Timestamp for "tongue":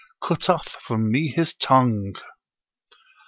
1.53-2.15